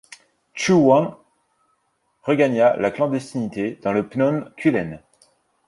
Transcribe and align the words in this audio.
Chhuon 0.55 1.15
regagna 2.23 2.75
la 2.75 2.89
clandestinité 2.89 3.77
dans 3.83 3.93
le 3.93 4.01
Phnom 4.01 4.49
Kulen. 4.57 4.99